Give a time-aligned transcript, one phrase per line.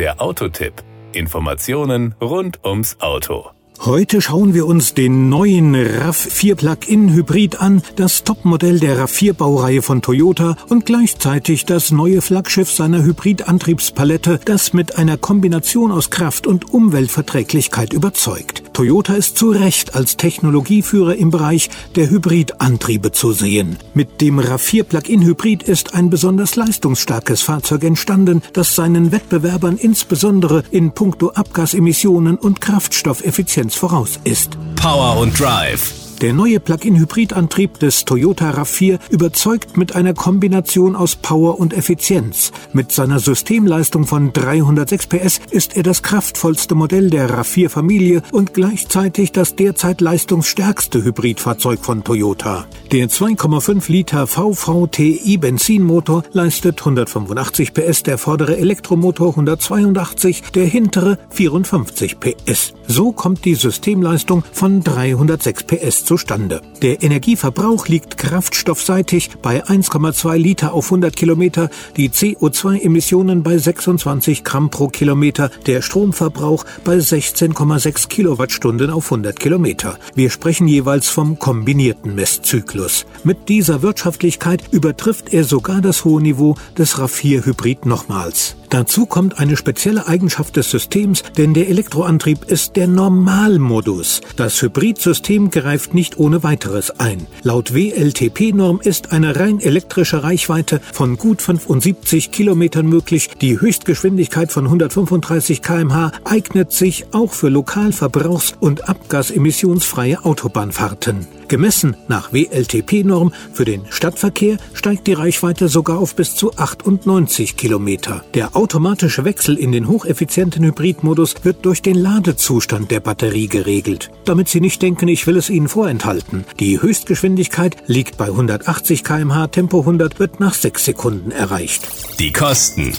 [0.00, 0.82] Der Autotipp.
[1.12, 3.50] Informationen rund ums Auto.
[3.80, 9.82] Heute schauen wir uns den neuen RAV4 Plug-in Hybrid an, das Topmodell der RAV4 Baureihe
[9.82, 16.46] von Toyota und gleichzeitig das neue Flaggschiff seiner Hybridantriebspalette, das mit einer Kombination aus Kraft
[16.46, 18.59] und Umweltverträglichkeit überzeugt.
[18.72, 23.76] Toyota ist zu Recht als Technologieführer im Bereich der Hybridantriebe zu sehen.
[23.94, 30.64] Mit dem RAV4 Plug-in Hybrid ist ein besonders leistungsstarkes Fahrzeug entstanden, das seinen Wettbewerbern insbesondere
[30.70, 34.56] in puncto Abgasemissionen und Kraftstoffeffizienz voraus ist.
[34.76, 41.58] Power und Drive der neue Plug-in-Hybridantrieb des Toyota RAV4 überzeugt mit einer Kombination aus Power
[41.58, 42.52] und Effizienz.
[42.72, 49.32] Mit seiner Systemleistung von 306 PS ist er das kraftvollste Modell der RAV4-Familie und gleichzeitig
[49.32, 52.66] das derzeit leistungsstärkste Hybridfahrzeug von Toyota.
[52.92, 62.18] Der 2,5 Liter VVTI Benzinmotor leistet 185 PS, der vordere Elektromotor 182, der hintere 54
[62.20, 62.74] PS.
[62.86, 66.60] So kommt die Systemleistung von 306 PS zustande.
[66.82, 74.70] Der Energieverbrauch liegt kraftstoffseitig bei 1,2 Liter auf 100 Kilometer, die CO2-Emissionen bei 26 Gramm
[74.70, 80.00] pro Kilometer, der Stromverbrauch bei 16,6 Kilowattstunden auf 100 Kilometer.
[80.16, 83.06] Wir sprechen jeweils vom kombinierten Messzyklus.
[83.22, 88.56] Mit dieser Wirtschaftlichkeit übertrifft er sogar das hohe Niveau des RAV4 Hybrid nochmals.
[88.70, 94.20] Dazu kommt eine spezielle Eigenschaft des Systems, denn der Elektroantrieb ist der Normalmodus.
[94.36, 97.26] Das Hybridsystem greift nicht ohne weiteres ein.
[97.42, 103.30] Laut WLTP-Norm ist eine rein elektrische Reichweite von gut 75 Kilometern möglich.
[103.40, 111.39] Die Höchstgeschwindigkeit von 135 kmh eignet sich auch für Lokalverbrauchs- und abgasemissionsfreie Autobahnfahrten.
[111.50, 118.24] Gemessen nach WLTP-Norm für den Stadtverkehr steigt die Reichweite sogar auf bis zu 98 Kilometer.
[118.34, 124.10] Der automatische Wechsel in den hocheffizienten Hybridmodus wird durch den Ladezustand der Batterie geregelt.
[124.24, 126.44] Damit Sie nicht denken, ich will es Ihnen vorenthalten.
[126.60, 131.88] Die Höchstgeschwindigkeit liegt bei 180 kmh, Tempo 100 wird nach 6 Sekunden erreicht.
[132.20, 132.92] Die Kosten.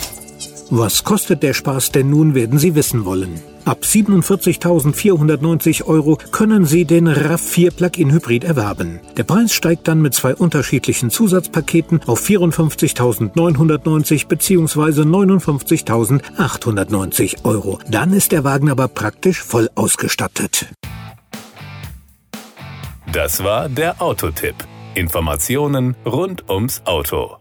[0.73, 3.41] Was kostet der Spaß denn nun, werden Sie wissen wollen.
[3.65, 9.01] Ab 47.490 Euro können Sie den RAV4 Plug-in Hybrid erwerben.
[9.17, 15.01] Der Preis steigt dann mit zwei unterschiedlichen Zusatzpaketen auf 54.990 bzw.
[15.01, 17.79] 59.890 Euro.
[17.89, 20.67] Dann ist der Wagen aber praktisch voll ausgestattet.
[23.11, 24.55] Das war der Autotipp.
[24.95, 27.40] Informationen rund ums Auto.